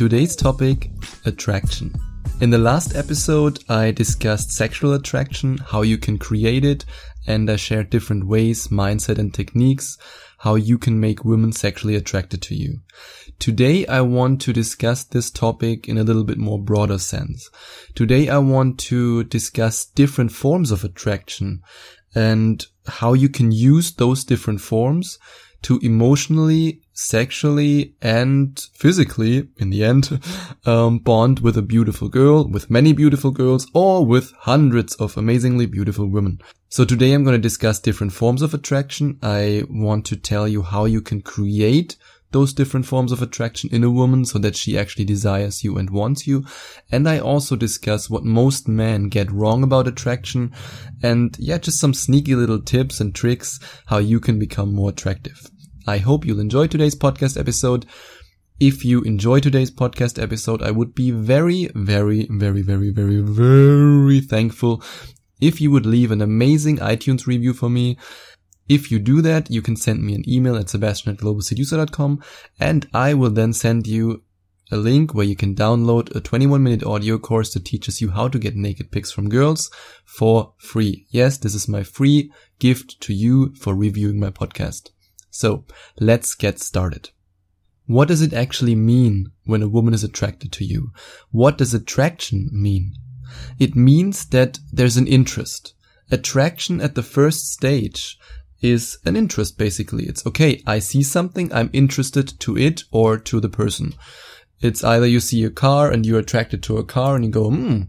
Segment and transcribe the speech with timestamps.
[0.00, 0.90] Today's topic
[1.26, 1.92] attraction.
[2.40, 6.86] In the last episode, I discussed sexual attraction, how you can create it,
[7.26, 9.98] and I shared different ways, mindset, and techniques
[10.38, 12.80] how you can make women sexually attracted to you.
[13.38, 17.50] Today, I want to discuss this topic in a little bit more broader sense.
[17.94, 21.60] Today, I want to discuss different forms of attraction
[22.14, 25.18] and how you can use those different forms
[25.60, 30.20] to emotionally, sexually, and physically, in the end,
[30.66, 35.66] um, bond with a beautiful girl, with many beautiful girls, or with hundreds of amazingly
[35.66, 36.40] beautiful women.
[36.68, 39.18] So today I'm going to discuss different forms of attraction.
[39.22, 41.96] I want to tell you how you can create
[42.32, 45.90] those different forms of attraction in a woman so that she actually desires you and
[45.90, 46.44] wants you.
[46.92, 50.52] And I also discuss what most men get wrong about attraction
[51.02, 55.50] and yeah, just some sneaky little tips and tricks how you can become more attractive.
[55.90, 57.84] I hope you'll enjoy today's podcast episode.
[58.60, 64.20] If you enjoy today's podcast episode, I would be very, very, very, very, very, very
[64.20, 64.84] thankful
[65.40, 67.98] if you would leave an amazing iTunes review for me.
[68.68, 72.22] If you do that, you can send me an email at sebastian at globalseducer.com
[72.60, 74.22] and I will then send you
[74.70, 78.28] a link where you can download a 21 minute audio course that teaches you how
[78.28, 79.72] to get naked pics from girls
[80.04, 81.08] for free.
[81.10, 82.30] Yes, this is my free
[82.60, 84.90] gift to you for reviewing my podcast.
[85.30, 85.64] So
[85.98, 87.10] let's get started.
[87.86, 90.92] What does it actually mean when a woman is attracted to you?
[91.30, 92.94] What does attraction mean?
[93.58, 95.74] It means that there's an interest.
[96.10, 98.18] Attraction at the first stage
[98.60, 100.04] is an interest basically.
[100.04, 103.94] It's okay, I see something, I'm interested to it or to the person.
[104.60, 107.50] It's either you see a car and you're attracted to a car and you go,
[107.50, 107.82] hmm,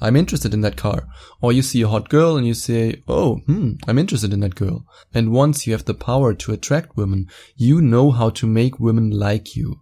[0.00, 1.06] I'm interested in that car.
[1.40, 4.56] Or you see a hot girl and you say, oh, hmm, I'm interested in that
[4.56, 4.84] girl.
[5.14, 9.10] And once you have the power to attract women, you know how to make women
[9.10, 9.80] like you.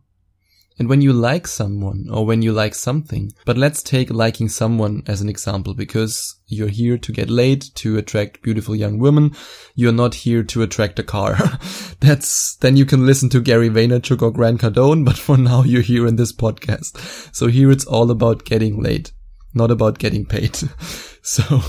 [0.78, 5.04] And when you like someone or when you like something, but let's take liking someone
[5.06, 9.36] as an example because you're here to get laid, to attract beautiful young women.
[9.76, 11.36] You're not here to attract a car.
[12.00, 15.82] That's, then you can listen to Gary Vaynerchuk or Grant Cardone, but for now you're
[15.82, 17.34] here in this podcast.
[17.34, 19.12] So here it's all about getting laid,
[19.54, 20.56] not about getting paid.
[21.22, 21.60] so,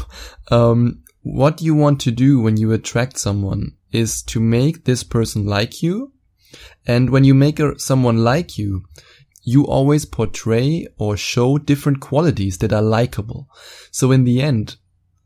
[0.49, 5.45] um, what you want to do when you attract someone is to make this person
[5.45, 6.11] like you
[6.85, 8.85] and when you make a, someone like you,
[9.43, 13.47] you always portray or show different qualities that are likable.
[13.91, 14.77] So in the end,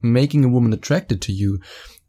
[0.02, 1.60] making a woman attracted to you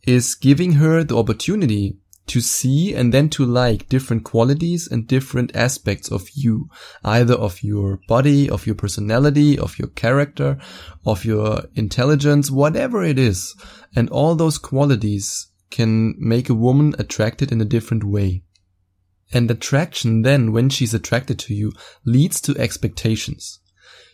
[0.02, 5.54] is giving her the opportunity to see and then to like different qualities and different
[5.54, 6.68] aspects of you,
[7.04, 10.56] either of your body, of your personality, of your character,
[11.04, 13.54] of your intelligence, whatever it is.
[13.96, 18.44] And all those qualities can make a woman attracted in a different way.
[19.32, 21.72] And attraction then, when she's attracted to you,
[22.04, 23.60] leads to expectations.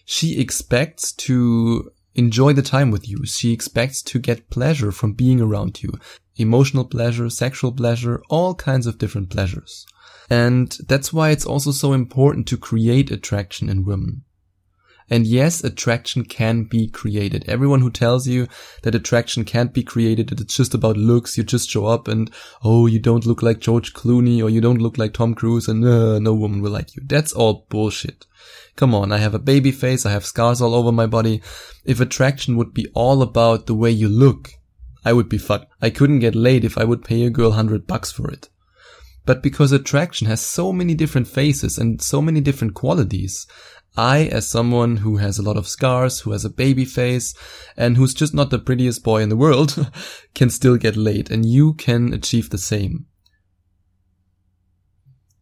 [0.05, 3.25] She expects to enjoy the time with you.
[3.25, 5.93] She expects to get pleasure from being around you.
[6.37, 9.87] Emotional pleasure, sexual pleasure, all kinds of different pleasures.
[10.29, 14.23] And that's why it's also so important to create attraction in women.
[15.09, 17.45] And yes, attraction can be created.
[17.47, 18.49] Everyone who tells you
[18.83, 22.31] that attraction can't be created, that it's just about looks, you just show up and,
[22.65, 25.85] oh, you don't look like George Clooney or you don't look like Tom Cruise and
[25.85, 27.03] uh, no woman will like you.
[27.07, 28.27] That's all bullshit.
[28.75, 31.41] Come on, I have a baby face, I have scars all over my body.
[31.85, 34.51] If attraction would be all about the way you look,
[35.05, 35.73] I would be fucked.
[35.81, 38.49] I couldn't get laid if I would pay a girl hundred bucks for it.
[39.25, 43.47] But because attraction has so many different faces and so many different qualities,
[43.97, 47.35] I, as someone who has a lot of scars, who has a baby face,
[47.77, 49.91] and who's just not the prettiest boy in the world,
[50.35, 53.07] can still get laid, and you can achieve the same.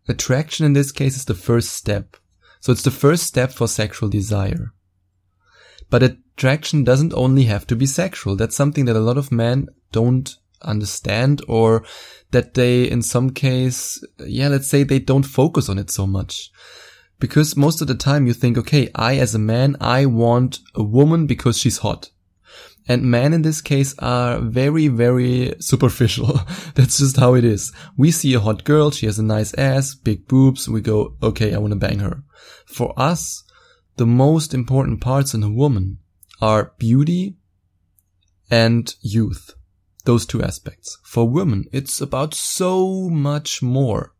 [0.08, 2.16] Attraction in this case is the first step.
[2.60, 4.72] So it's the first step for sexual desire.
[5.90, 8.36] But attraction doesn't only have to be sexual.
[8.36, 11.84] That's something that a lot of men don't understand or
[12.30, 16.50] that they in some case, yeah, let's say they don't focus on it so much.
[17.18, 20.82] Because most of the time you think, okay, I as a man, I want a
[20.82, 22.10] woman because she's hot.
[22.86, 26.40] And men in this case are very, very superficial.
[26.74, 27.72] That's just how it is.
[27.96, 31.54] We see a hot girl, she has a nice ass, big boobs, we go, okay,
[31.54, 32.22] I want to bang her.
[32.66, 33.42] For us,
[33.96, 35.98] the most important parts in a woman
[36.42, 37.36] are beauty
[38.50, 39.54] and youth.
[40.04, 40.98] Those two aspects.
[41.04, 44.13] For women, it's about so much more.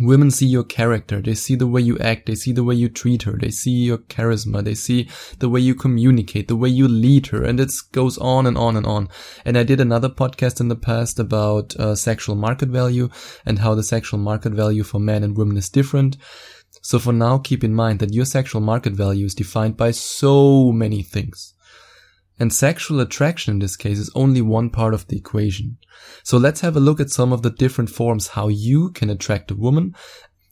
[0.00, 2.88] Women see your character, they see the way you act, they see the way you
[2.88, 5.08] treat her, they see your charisma, they see
[5.40, 8.76] the way you communicate, the way you lead her, and it goes on and on
[8.76, 9.08] and on.
[9.44, 13.08] And I did another podcast in the past about uh, sexual market value
[13.44, 16.16] and how the sexual market value for men and women is different.
[16.82, 20.70] So for now, keep in mind that your sexual market value is defined by so
[20.70, 21.54] many things.
[22.40, 25.78] And sexual attraction in this case is only one part of the equation.
[26.22, 29.50] So let's have a look at some of the different forms how you can attract
[29.50, 29.94] a woman.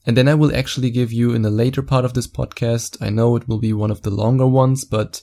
[0.05, 3.01] And then I will actually give you in a later part of this podcast.
[3.01, 5.21] I know it will be one of the longer ones, but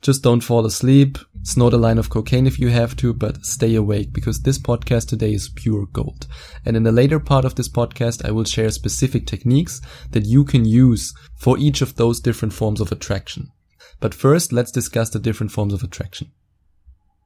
[0.00, 1.18] just don't fall asleep.
[1.42, 5.08] Snort a line of cocaine if you have to, but stay awake because this podcast
[5.08, 6.26] today is pure gold.
[6.64, 9.80] And in the later part of this podcast, I will share specific techniques
[10.12, 13.50] that you can use for each of those different forms of attraction.
[14.00, 16.30] But first, let's discuss the different forms of attraction.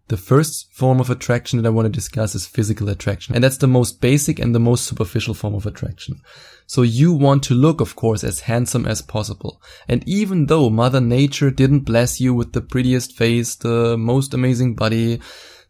[0.09, 3.35] The first form of attraction that I want to discuss is physical attraction.
[3.35, 6.21] And that's the most basic and the most superficial form of attraction.
[6.67, 9.63] So you want to look, of course, as handsome as possible.
[9.89, 14.75] And even though Mother Nature didn't bless you with the prettiest face, the most amazing
[14.75, 15.21] body,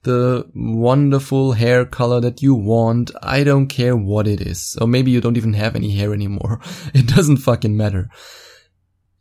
[0.02, 4.76] the wonderful hair color that you want, I don't care what it is.
[4.80, 6.60] Or maybe you don't even have any hair anymore.
[6.94, 8.08] It doesn't fucking matter.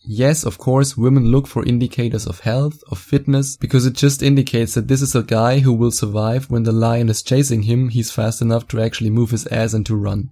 [0.04, 4.74] Yes, of course, women look for indicators of health, of fitness, because it just indicates
[4.74, 8.12] that this is a guy who will survive when the lion is chasing him, he's
[8.12, 10.32] fast enough to actually move his ass and to run.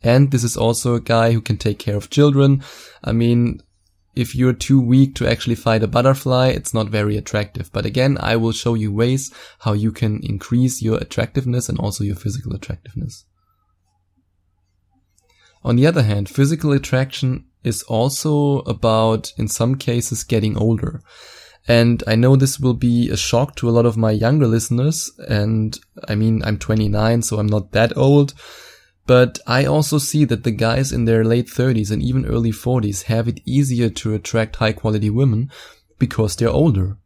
[0.00, 2.62] And this is also a guy who can take care of children.
[3.02, 3.62] I mean,
[4.14, 7.70] if you're too weak to actually fight a butterfly, it's not very attractive.
[7.72, 12.04] But again, I will show you ways how you can increase your attractiveness and also
[12.04, 13.24] your physical attractiveness.
[15.64, 21.00] On the other hand, physical attraction is also about, in some cases, getting older.
[21.68, 25.10] And I know this will be a shock to a lot of my younger listeners.
[25.28, 25.78] And
[26.08, 28.34] I mean, I'm 29, so I'm not that old.
[29.06, 33.04] But I also see that the guys in their late 30s and even early 40s
[33.04, 35.50] have it easier to attract high quality women
[35.98, 36.98] because they're older.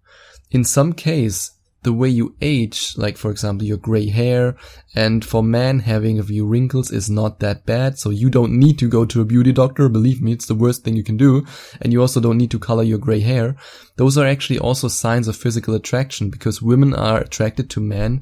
[0.50, 1.52] In some case,
[1.86, 4.56] the way you age, like for example your gray hair,
[4.96, 8.76] and for men having a few wrinkles is not that bad, so you don't need
[8.76, 11.46] to go to a beauty doctor, believe me, it's the worst thing you can do,
[11.80, 13.54] and you also don't need to color your gray hair.
[13.98, 18.20] Those are actually also signs of physical attraction because women are attracted to men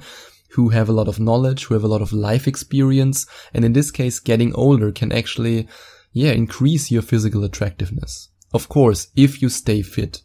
[0.51, 3.73] who have a lot of knowledge, who have a lot of life experience, and in
[3.73, 5.67] this case getting older can actually,
[6.13, 8.29] yeah, increase your physical attractiveness.
[8.53, 10.23] Of course, if you stay fit.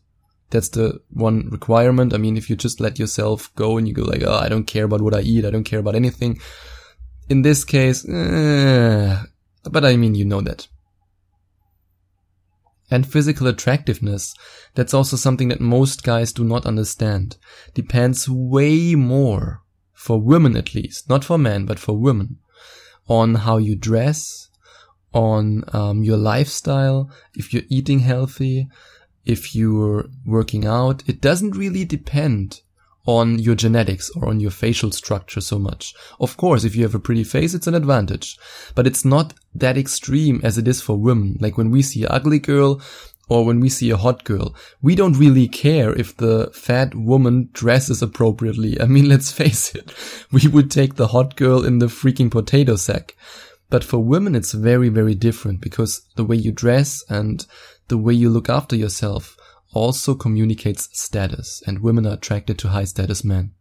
[0.49, 2.13] That's the one requirement.
[2.13, 4.65] I mean, if you just let yourself go and you go like, oh, I don't
[4.65, 5.45] care about what I eat.
[5.45, 6.39] I don't care about anything.
[7.29, 9.23] In this case, eh,
[9.63, 10.67] but I mean, you know that.
[12.91, 14.33] And physical attractiveness,
[14.73, 17.37] that's also something that most guys do not understand.
[17.75, 19.61] Depends way more,
[19.93, 22.39] for women at least, not for men, but for women,
[23.07, 24.49] on how you dress,
[25.13, 28.67] on um, your lifestyle, if you're eating healthy,
[29.29, 32.61] if you're working out, it doesn't really depend
[33.05, 35.93] on your genetics or on your facial structure so much.
[36.19, 38.37] Of course, if you have a pretty face, it's an advantage,
[38.75, 41.37] but it's not that extreme as it is for women.
[41.39, 42.81] Like when we see an ugly girl
[43.29, 47.49] or when we see a hot girl, we don't really care if the fat woman
[47.53, 48.81] dresses appropriately.
[48.81, 49.93] I mean, let's face it.
[50.31, 53.15] We would take the hot girl in the freaking potato sack.
[53.69, 57.45] But for women, it's very, very different because the way you dress and
[57.89, 59.35] the way you look after yourself
[59.73, 63.51] also communicates status, and women are attracted to high status men.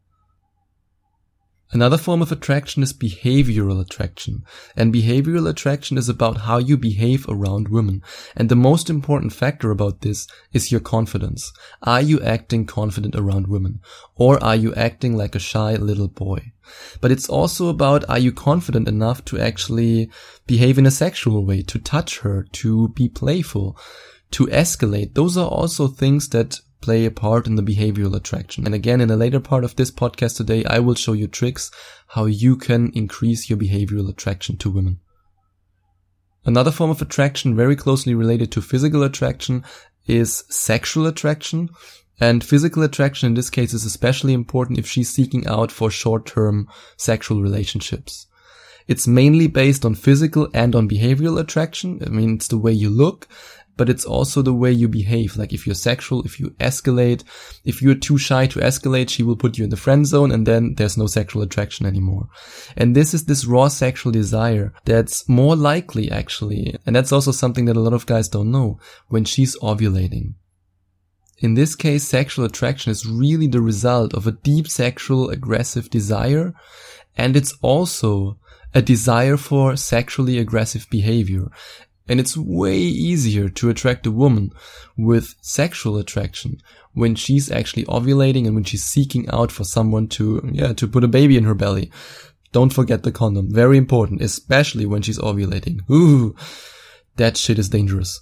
[1.70, 4.42] Another form of attraction is behavioral attraction.
[4.74, 8.02] And behavioral attraction is about how you behave around women.
[8.34, 11.52] And the most important factor about this is your confidence.
[11.82, 13.80] Are you acting confident around women?
[14.14, 16.52] Or are you acting like a shy little boy?
[17.02, 20.10] But it's also about are you confident enough to actually
[20.46, 23.76] behave in a sexual way, to touch her, to be playful,
[24.32, 25.14] to escalate.
[25.14, 28.64] Those are also things that play a part in the behavioral attraction.
[28.64, 31.70] And again, in a later part of this podcast today, I will show you tricks
[32.08, 35.00] how you can increase your behavioral attraction to women.
[36.44, 39.64] Another form of attraction very closely related to physical attraction
[40.06, 41.68] is sexual attraction.
[42.20, 46.68] And physical attraction in this case is especially important if she's seeking out for short-term
[46.96, 48.26] sexual relationships.
[48.88, 52.00] It's mainly based on physical and on behavioral attraction.
[52.04, 53.28] I mean, it's the way you look
[53.78, 55.36] but it's also the way you behave.
[55.36, 57.22] Like if you're sexual, if you escalate,
[57.64, 60.46] if you're too shy to escalate, she will put you in the friend zone and
[60.46, 62.28] then there's no sexual attraction anymore.
[62.76, 66.76] And this is this raw sexual desire that's more likely actually.
[66.84, 70.34] And that's also something that a lot of guys don't know when she's ovulating.
[71.38, 76.52] In this case, sexual attraction is really the result of a deep sexual aggressive desire.
[77.16, 78.38] And it's also
[78.74, 81.46] a desire for sexually aggressive behavior.
[82.08, 84.50] And it's way easier to attract a woman
[84.96, 86.58] with sexual attraction
[86.92, 91.04] when she's actually ovulating and when she's seeking out for someone to, yeah, to put
[91.04, 91.90] a baby in her belly.
[92.52, 93.52] Don't forget the condom.
[93.52, 95.88] Very important, especially when she's ovulating.
[95.90, 96.34] Ooh,
[97.16, 98.20] that shit is dangerous.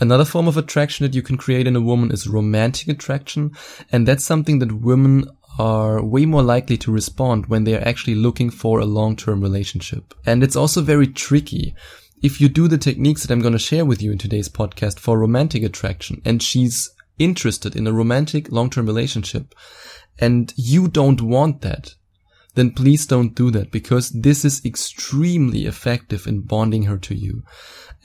[0.00, 3.52] Another form of attraction that you can create in a woman is romantic attraction.
[3.92, 5.26] And that's something that women
[5.60, 10.14] are way more likely to respond when they are actually looking for a long-term relationship.
[10.24, 11.74] And it's also very tricky.
[12.22, 14.98] If you do the techniques that I'm going to share with you in today's podcast
[14.98, 19.54] for romantic attraction and she's interested in a romantic long-term relationship
[20.18, 21.94] and you don't want that,
[22.54, 27.42] then please don't do that because this is extremely effective in bonding her to you.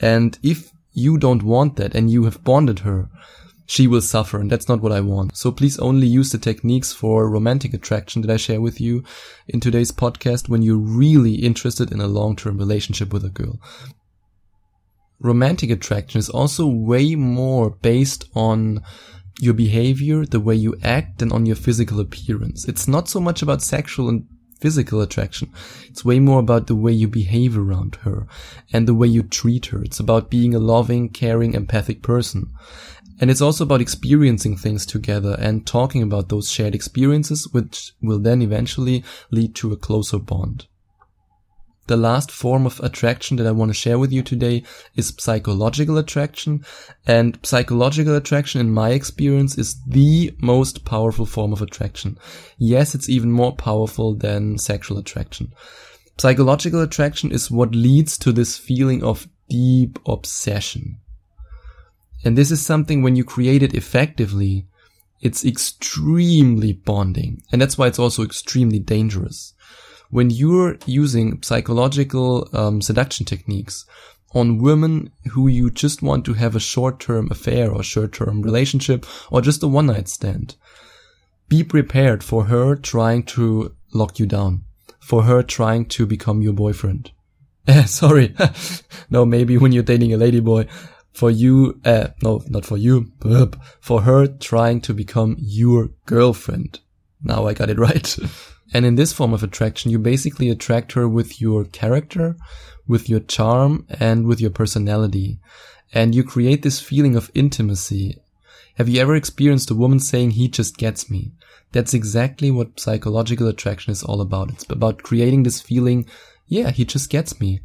[0.02, 3.10] And if you don't want that and you have bonded her,
[3.66, 5.36] she will suffer and that's not what I want.
[5.36, 9.04] So please only use the techniques for romantic attraction that I share with you
[9.48, 13.60] in today's podcast when you're really interested in a long-term relationship with a girl.
[15.20, 18.84] Romantic attraction is also way more based on
[19.40, 22.68] your behavior, the way you act, and on your physical appearance.
[22.68, 24.28] It's not so much about sexual and
[24.62, 25.52] physical attraction.
[25.90, 28.28] It's way more about the way you behave around her
[28.72, 29.84] and the way you treat her.
[29.84, 32.52] It's about being a loving, caring, empathic person.
[33.20, 38.20] And it's also about experiencing things together and talking about those shared experiences, which will
[38.20, 40.68] then eventually lead to a closer bond.
[41.88, 44.64] The last form of attraction that I want to share with you today
[44.96, 46.66] is psychological attraction.
[47.06, 52.18] And psychological attraction, in my experience, is the most powerful form of attraction.
[52.58, 55.54] Yes, it's even more powerful than sexual attraction.
[56.18, 60.98] Psychological attraction is what leads to this feeling of deep obsession.
[62.26, 64.66] And this is something when you create it effectively,
[65.22, 67.44] it's extremely bonding.
[67.52, 69.54] And that's why it's also extremely dangerous.
[70.10, 73.86] When you're using psychological um, seduction techniques
[74.34, 79.42] on women who you just want to have a short-term affair or short-term relationship or
[79.42, 80.56] just a one-night stand,
[81.48, 84.64] be prepared for her trying to lock you down,
[85.00, 87.12] for her trying to become your boyfriend.
[87.86, 88.36] sorry.
[89.10, 90.68] no, maybe when you're dating a ladyboy,
[91.16, 93.12] for you, uh, no, not for you,
[93.80, 96.82] for her trying to become your girlfriend.
[97.24, 98.18] Now I got it right.
[98.74, 102.36] and in this form of attraction, you basically attract her with your character,
[102.86, 105.40] with your charm, and with your personality.
[105.94, 108.18] And you create this feeling of intimacy.
[108.76, 111.32] Have you ever experienced a woman saying, he just gets me?
[111.72, 114.50] That's exactly what psychological attraction is all about.
[114.50, 116.08] It's about creating this feeling,
[116.48, 117.62] yeah, he just gets me.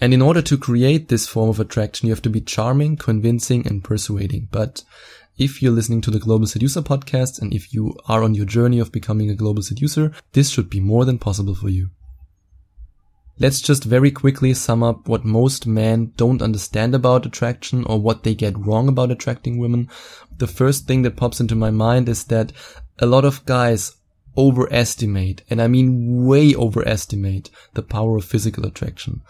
[0.00, 3.66] And in order to create this form of attraction, you have to be charming, convincing,
[3.66, 4.48] and persuading.
[4.50, 4.84] But
[5.38, 8.78] if you're listening to the Global Seducer podcast and if you are on your journey
[8.78, 11.90] of becoming a global seducer, this should be more than possible for you.
[13.38, 18.22] Let's just very quickly sum up what most men don't understand about attraction or what
[18.22, 19.90] they get wrong about attracting women.
[20.38, 22.52] The first thing that pops into my mind is that
[22.98, 23.96] a lot of guys
[24.38, 29.22] overestimate, and I mean way overestimate, the power of physical attraction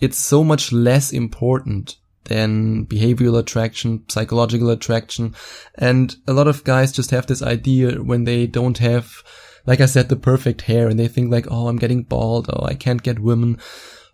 [0.00, 5.34] it's so much less important than behavioral attraction, psychological attraction.
[5.76, 9.22] And a lot of guys just have this idea when they don't have,
[9.66, 12.48] like I said, the perfect hair and they think like, oh, I'm getting bald.
[12.52, 13.58] Oh, I can't get women.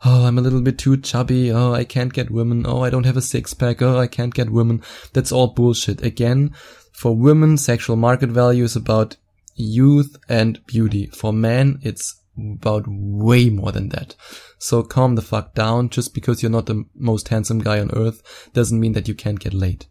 [0.04, 1.50] Oh, I'm a little bit too chubby.
[1.50, 2.64] Oh, I can't get women.
[2.66, 3.82] Oh, I don't have a six pack.
[3.82, 4.82] Oh, I can't get women.
[5.12, 6.02] That's all bullshit.
[6.02, 6.54] Again,
[6.92, 9.16] for women, sexual market value is about
[9.54, 11.06] youth and beauty.
[11.06, 14.14] For men, it's about way more than that.
[14.58, 15.88] So calm the fuck down.
[15.88, 19.40] Just because you're not the most handsome guy on earth doesn't mean that you can't
[19.40, 19.86] get laid.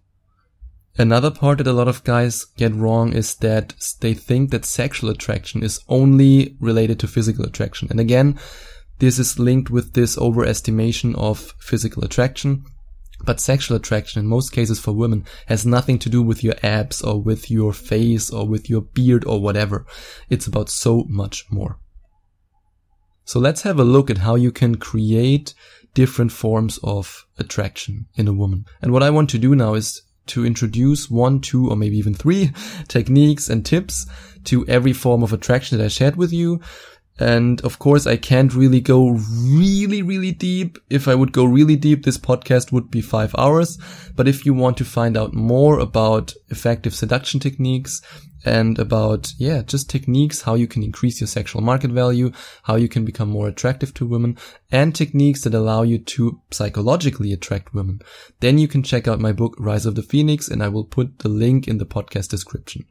[0.98, 5.10] Another part that a lot of guys get wrong is that they think that sexual
[5.10, 7.90] attraction is only related to physical attraction.
[7.92, 8.40] And again,
[9.00, 12.64] this is linked with this overestimation of physical attraction.
[13.26, 17.02] But sexual attraction in most cases for women has nothing to do with your abs
[17.02, 19.86] or with your face or with your beard or whatever.
[20.30, 21.80] It's about so much more.
[23.26, 25.54] So let's have a look at how you can create
[25.96, 28.66] different forms of attraction in a woman.
[28.82, 32.14] And what I want to do now is to introduce one, two, or maybe even
[32.14, 32.52] three
[32.88, 34.06] techniques and tips
[34.46, 36.62] to every form of attraction that I shared with you.
[37.18, 40.78] And of course, I can't really go really, really deep.
[40.90, 43.78] If I would go really deep, this podcast would be five hours.
[44.16, 48.02] But if you want to find out more about effective seduction techniques
[48.46, 52.32] and about, yeah, just techniques, how you can increase your sexual market value,
[52.64, 54.38] how you can become more attractive to women,
[54.72, 58.00] and techniques that allow you to psychologically attract women,
[58.40, 61.20] then you can check out my book, Rise of the Phoenix, and I will put
[61.20, 62.86] the link in the podcast description.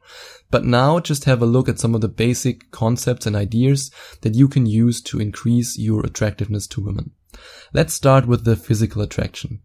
[0.51, 4.35] But now just have a look at some of the basic concepts and ideas that
[4.35, 7.11] you can use to increase your attractiveness to women.
[7.73, 9.61] Let's start with the physical attraction.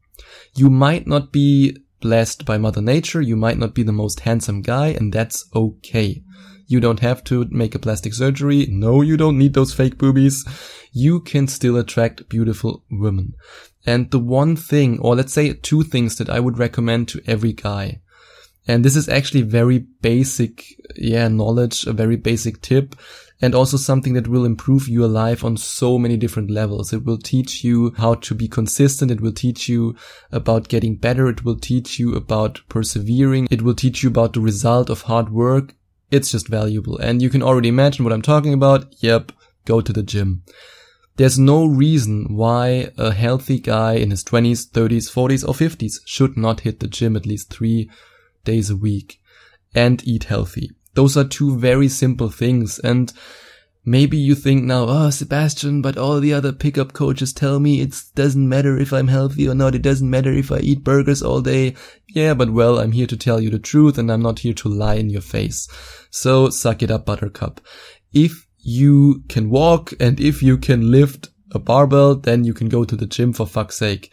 [0.54, 3.20] You might not be blessed by Mother Nature.
[3.20, 6.22] You might not be the most handsome guy, and that's okay.
[6.66, 8.66] You don't have to make a plastic surgery.
[8.70, 10.44] No, you don't need those fake boobies.
[10.92, 13.34] You can still attract beautiful women.
[13.84, 17.52] And the one thing, or let's say two things that I would recommend to every
[17.52, 18.00] guy.
[18.68, 20.64] And this is actually very basic,
[20.94, 22.94] yeah, knowledge, a very basic tip
[23.42, 26.92] and also something that will improve your life on so many different levels.
[26.92, 29.10] It will teach you how to be consistent.
[29.10, 29.96] It will teach you
[30.30, 31.28] about getting better.
[31.28, 33.48] It will teach you about persevering.
[33.50, 35.74] It will teach you about the result of hard work.
[36.10, 36.98] It's just valuable.
[36.98, 38.94] And you can already imagine what I'm talking about.
[39.02, 39.32] Yep.
[39.64, 40.42] Go to the gym.
[41.16, 46.36] There's no reason why a healthy guy in his 20s, 30s, 40s, or 50s should
[46.36, 47.90] not hit the gym at least three
[48.44, 49.20] days a week
[49.74, 50.70] and eat healthy.
[50.94, 52.78] Those are two very simple things.
[52.80, 53.12] And
[53.84, 57.94] maybe you think now, oh, Sebastian, but all the other pickup coaches tell me it
[58.14, 59.74] doesn't matter if I'm healthy or not.
[59.74, 61.74] It doesn't matter if I eat burgers all day.
[62.08, 64.68] Yeah, but well, I'm here to tell you the truth and I'm not here to
[64.68, 65.68] lie in your face.
[66.10, 67.60] So suck it up, buttercup.
[68.12, 72.84] If you can walk and if you can lift a barbell, then you can go
[72.84, 74.12] to the gym for fuck's sake.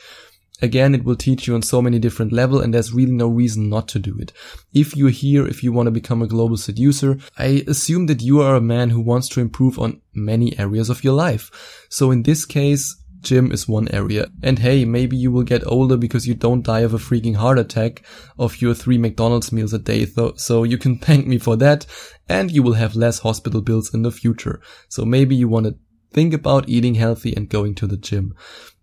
[0.62, 3.70] Again, it will teach you on so many different level and there's really no reason
[3.70, 4.34] not to do it.
[4.74, 8.42] If you're here, if you want to become a global seducer, I assume that you
[8.42, 11.86] are a man who wants to improve on many areas of your life.
[11.90, 14.30] So in this case, gym is one area.
[14.42, 17.60] And hey, maybe you will get older because you don't die of a freaking heart
[17.60, 18.04] attack
[18.38, 20.08] of your three McDonald's meals a day.
[20.36, 21.86] So you can thank me for that
[22.28, 24.62] and you will have less hospital bills in the future.
[24.90, 25.78] So maybe you want to
[26.12, 28.34] think about eating healthy and going to the gym.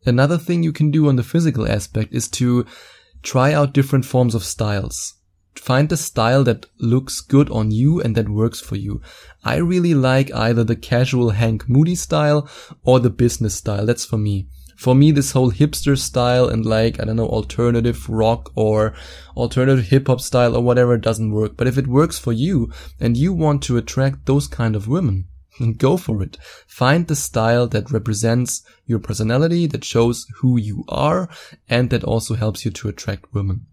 [0.06, 2.66] Another thing you can do on the physical aspect is to
[3.22, 5.14] try out different forms of styles.
[5.56, 9.00] Find the style that looks good on you and that works for you.
[9.44, 12.48] I really like either the casual Hank Moody style
[12.82, 13.86] or the business style.
[13.86, 14.48] That's for me.
[14.76, 18.94] For me, this whole hipster style and like, I don't know, alternative rock or
[19.36, 21.56] alternative hip hop style or whatever doesn't work.
[21.56, 25.28] But if it works for you and you want to attract those kind of women,
[25.76, 26.36] Go for it.
[26.66, 31.28] Find the style that represents your personality, that shows who you are,
[31.68, 33.66] and that also helps you to attract women.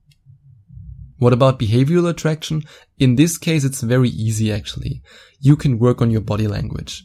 [1.18, 2.64] What about behavioral attraction?
[2.98, 5.04] In this case, it's very easy actually.
[5.40, 7.04] You can work on your body language.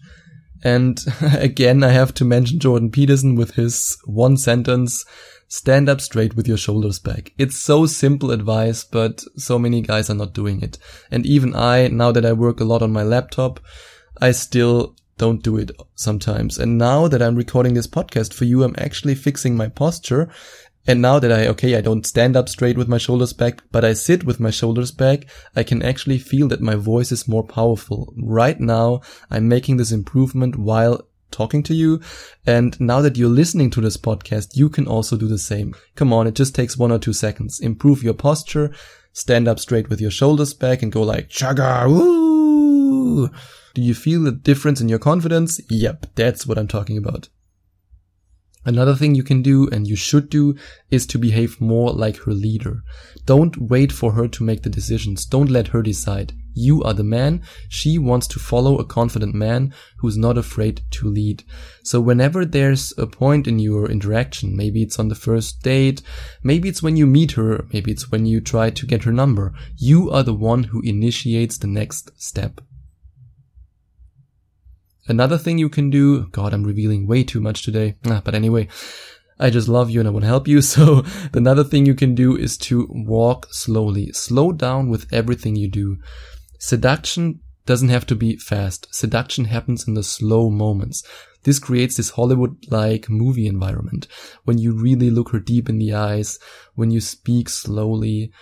[0.64, 5.04] And again, I have to mention Jordan Peterson with his one sentence,
[5.48, 7.32] stand up straight with your shoulders back.
[7.36, 10.78] It's so simple advice, but so many guys are not doing it.
[11.10, 13.60] And even I, now that I work a lot on my laptop,
[14.20, 16.58] I still don't do it sometimes.
[16.58, 20.30] And now that I'm recording this podcast for you, I'm actually fixing my posture.
[20.86, 23.84] And now that I, okay, I don't stand up straight with my shoulders back, but
[23.84, 25.26] I sit with my shoulders back,
[25.56, 28.14] I can actually feel that my voice is more powerful.
[28.16, 29.00] Right now,
[29.30, 32.00] I'm making this improvement while talking to you.
[32.46, 35.74] And now that you're listening to this podcast, you can also do the same.
[35.96, 37.58] Come on, it just takes one or two seconds.
[37.58, 38.72] Improve your posture,
[39.12, 43.28] stand up straight with your shoulders back and go like, chaga, woo!
[43.76, 45.60] Do you feel a difference in your confidence?
[45.68, 47.28] Yep, that's what I'm talking about.
[48.64, 50.56] Another thing you can do and you should do
[50.90, 52.82] is to behave more like her leader.
[53.26, 55.26] Don't wait for her to make the decisions.
[55.26, 56.32] Don't let her decide.
[56.54, 57.42] You are the man.
[57.68, 61.44] She wants to follow a confident man who's not afraid to lead.
[61.82, 66.00] So whenever there's a point in your interaction, maybe it's on the first date,
[66.42, 69.52] maybe it's when you meet her, maybe it's when you try to get her number,
[69.76, 72.62] you are the one who initiates the next step.
[75.08, 77.96] Another thing you can do, God, I'm revealing way too much today.
[78.06, 78.68] Ah, but anyway,
[79.38, 80.60] I just love you and I want to help you.
[80.62, 84.12] So another thing you can do is to walk slowly.
[84.12, 85.98] Slow down with everything you do.
[86.58, 88.88] Seduction doesn't have to be fast.
[88.94, 91.02] Seduction happens in the slow moments.
[91.42, 94.08] This creates this Hollywood-like movie environment
[94.44, 96.38] when you really look her deep in the eyes,
[96.74, 98.32] when you speak slowly,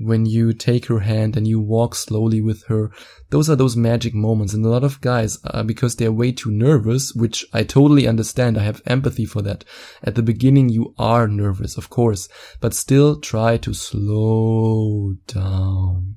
[0.00, 2.90] when you take her hand and you walk slowly with her.
[3.28, 4.54] Those are those magic moments.
[4.54, 8.58] And a lot of guys, uh, because they're way too nervous, which I totally understand.
[8.58, 9.64] I have empathy for that.
[10.02, 12.28] At the beginning, you are nervous, of course,
[12.60, 16.16] but still try to slow down.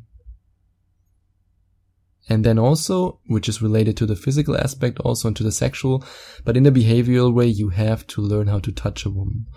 [2.30, 6.06] And then also, which is related to the physical aspect also and to the sexual,
[6.46, 9.48] but in a behavioral way, you have to learn how to touch a woman.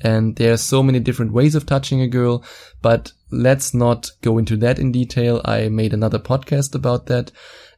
[0.00, 2.44] And there are so many different ways of touching a girl,
[2.82, 5.40] but let's not go into that in detail.
[5.44, 7.30] I made another podcast about that.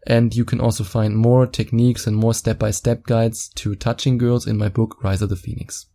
[0.06, 4.56] And you can also find more techniques and more step-by-step guides to touching girls in
[4.56, 5.86] my book, Rise of the Phoenix.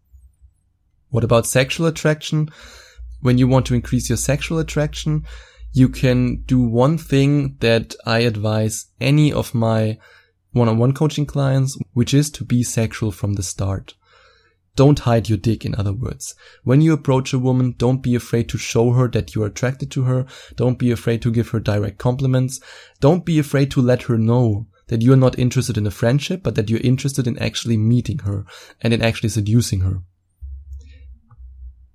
[1.09, 2.49] What about sexual attraction?
[3.21, 5.25] When you want to increase your sexual attraction,
[5.71, 9.97] you can do one thing that I advise any of my
[10.51, 13.93] one-on-one coaching clients, which is to be sexual from the start.
[14.75, 16.33] Don't hide your dick, in other words.
[16.63, 20.03] When you approach a woman, don't be afraid to show her that you're attracted to
[20.03, 20.25] her.
[20.55, 22.59] Don't be afraid to give her direct compliments.
[22.99, 26.55] Don't be afraid to let her know that you're not interested in a friendship, but
[26.55, 28.45] that you're interested in actually meeting her
[28.81, 30.01] and in actually seducing her.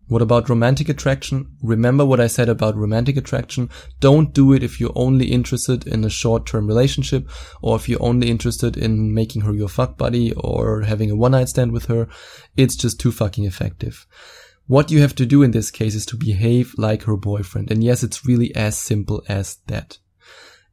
[0.08, 1.56] What about romantic attraction?
[1.62, 3.68] Remember what I said about romantic attraction.
[3.98, 7.28] Don't do it if you're only interested in a short-term relationship
[7.60, 11.48] or if you're only interested in making her your fuck buddy or having a one-night
[11.48, 12.06] stand with her.
[12.56, 14.06] It's just too fucking effective.
[14.68, 17.72] What you have to do in this case is to behave like her boyfriend.
[17.72, 19.98] And yes, it's really as simple as that.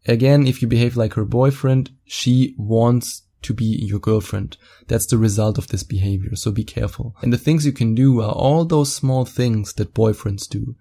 [0.07, 4.57] Again, if you behave like her boyfriend, she wants to be your girlfriend.
[4.87, 7.15] That's the result of this behavior, so be careful.
[7.21, 10.75] And the things you can do are all those small things that boyfriends do.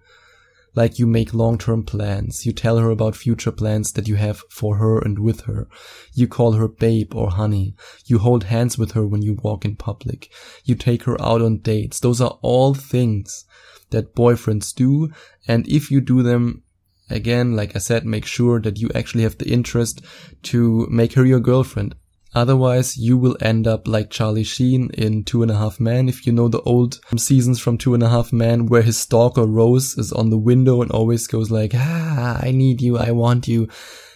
[0.75, 4.77] Like you make long-term plans, you tell her about future plans that you have for
[4.77, 5.67] her and with her.
[6.13, 7.75] You call her babe or honey.
[8.05, 10.31] You hold hands with her when you walk in public.
[10.63, 11.99] You take her out on dates.
[11.99, 13.45] Those are all things
[13.91, 15.11] that boyfriends do.
[15.47, 16.63] And if you do them
[17.07, 20.01] again, like I said, make sure that you actually have the interest
[20.43, 21.93] to make her your girlfriend.
[22.35, 26.09] Otherwise, you will end up like Charlie Sheen in Two and a Half Men.
[26.09, 29.45] If you know the old seasons from Two and a Half Men, where his stalker
[29.45, 33.47] Rose is on the window and always goes like, ah, I need you, I want
[33.47, 33.69] you.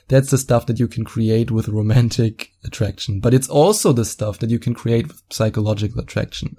[0.08, 3.20] That's the stuff that you can create with romantic attraction.
[3.20, 6.58] But it's also the stuff that you can create with psychological attraction.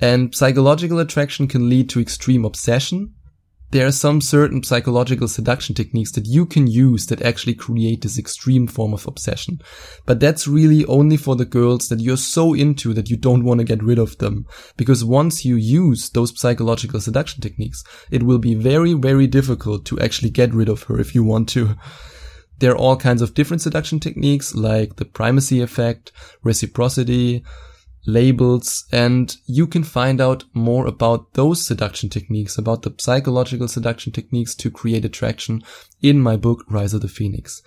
[0.00, 3.14] And psychological attraction can lead to extreme obsession,
[3.72, 8.18] there are some certain psychological seduction techniques that you can use that actually create this
[8.18, 9.62] extreme form of obsession.
[10.04, 13.60] But that's really only for the girls that you're so into that you don't want
[13.60, 14.46] to get rid of them.
[14.76, 19.98] Because once you use those psychological seduction techniques, it will be very, very difficult to
[20.00, 21.74] actually get rid of her if you want to.
[22.58, 27.42] There are all kinds of different seduction techniques like the primacy effect, reciprocity,
[28.06, 34.12] labels, and you can find out more about those seduction techniques, about the psychological seduction
[34.12, 35.62] techniques to create attraction
[36.00, 37.62] in my book, Rise of the Phoenix.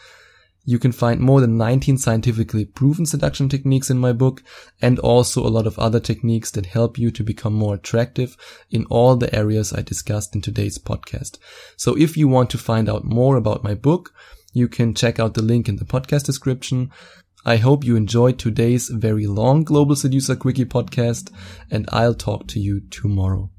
[0.68, 4.42] You can find more than 19 scientifically proven seduction techniques in my book
[4.82, 8.36] and also a lot of other techniques that help you to become more attractive
[8.72, 11.38] in all the areas I discussed in today's podcast.
[11.78, 14.12] So if you want to find out more about my book,
[14.54, 16.92] you can check out the link in the podcast description.
[17.48, 21.32] I hope you enjoyed today's very long Global Seducer Quickie podcast,
[21.70, 23.52] and I'll talk to you tomorrow.